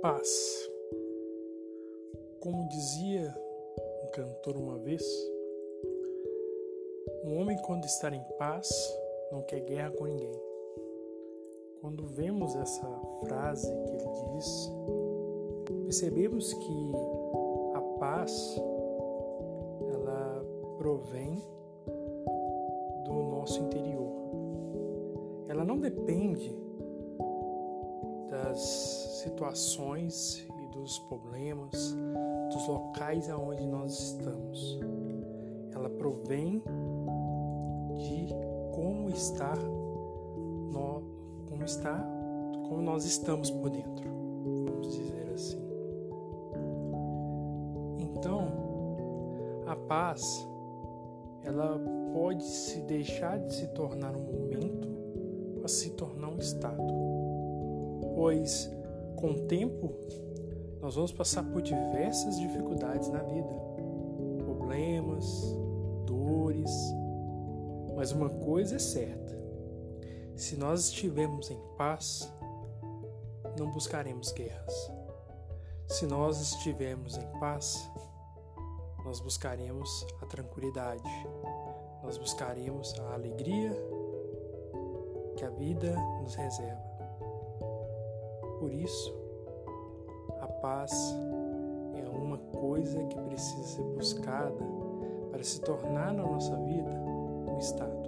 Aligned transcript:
paz. 0.00 0.70
Como 2.40 2.68
dizia 2.68 3.34
um 4.04 4.10
cantor 4.12 4.56
uma 4.56 4.78
vez, 4.78 5.02
um 7.24 7.40
homem, 7.40 7.56
quando 7.62 7.84
está 7.84 8.14
em 8.14 8.22
paz, 8.38 8.68
não 9.32 9.42
quer 9.42 9.60
guerra 9.60 9.90
com 9.90 10.04
ninguém. 10.04 10.40
Quando 11.80 12.06
vemos 12.06 12.54
essa 12.54 12.88
frase 13.20 13.68
que 13.84 13.92
ele 13.92 14.08
diz, 14.34 14.72
percebemos 15.84 16.52
que 16.52 16.92
a 17.74 17.80
paz 17.98 18.56
ela 19.92 20.44
provém 20.78 21.42
do 23.04 23.12
nosso 23.12 23.60
interior. 23.60 24.12
Ela 25.48 25.64
não 25.64 25.78
depende 25.78 26.56
das 28.30 29.05
situações 29.26 30.46
e 30.62 30.66
dos 30.68 31.00
problemas, 31.00 31.96
dos 32.52 32.68
locais 32.68 33.28
aonde 33.28 33.66
nós 33.66 33.98
estamos. 33.98 34.78
Ela 35.74 35.90
provém 35.90 36.62
de 37.96 38.28
como 38.72 39.10
está 39.10 39.54
como 41.48 41.64
está 41.64 41.98
como 42.68 42.82
nós 42.82 43.04
estamos 43.04 43.50
por 43.50 43.70
dentro, 43.70 44.08
vamos 44.64 44.92
dizer 44.94 45.30
assim. 45.34 45.64
Então, 47.98 48.48
a 49.66 49.76
paz 49.76 50.46
ela 51.42 51.80
pode 52.12 52.42
se 52.42 52.80
deixar 52.82 53.38
de 53.38 53.54
se 53.54 53.66
tornar 53.68 54.16
um 54.16 54.22
momento 54.22 54.88
para 55.58 55.68
se 55.68 55.90
tornar 55.90 56.28
um 56.28 56.38
estado 56.38 56.82
pois 58.16 58.75
com 59.16 59.32
o 59.32 59.46
tempo 59.46 59.92
nós 60.80 60.94
vamos 60.94 61.10
passar 61.10 61.42
por 61.42 61.62
diversas 61.62 62.38
dificuldades 62.38 63.08
na 63.08 63.20
vida, 63.20 63.52
problemas, 64.38 65.26
dores, 66.04 66.70
mas 67.96 68.12
uma 68.12 68.28
coisa 68.28 68.76
é 68.76 68.78
certa: 68.78 69.36
se 70.36 70.56
nós 70.56 70.88
estivermos 70.88 71.50
em 71.50 71.58
paz, 71.76 72.32
não 73.58 73.70
buscaremos 73.70 74.30
guerras. 74.32 74.92
Se 75.88 76.06
nós 76.06 76.40
estivermos 76.40 77.16
em 77.16 77.26
paz, 77.40 77.90
nós 79.04 79.18
buscaremos 79.20 80.06
a 80.20 80.26
tranquilidade, 80.26 81.02
nós 82.02 82.18
buscaremos 82.18 82.94
a 83.00 83.14
alegria 83.14 83.72
que 85.36 85.44
a 85.44 85.50
vida 85.50 85.96
nos 86.22 86.34
reserva. 86.34 86.95
Por 88.66 88.74
isso, 88.74 89.14
a 90.40 90.48
paz 90.48 90.90
é 91.94 92.08
uma 92.08 92.36
coisa 92.36 93.00
que 93.04 93.16
precisa 93.20 93.62
ser 93.62 93.84
buscada 93.94 94.56
para 95.30 95.40
se 95.44 95.60
tornar 95.60 96.12
na 96.12 96.24
nossa 96.24 96.56
vida 96.56 96.90
um 97.48 97.56
estado. 97.60 98.05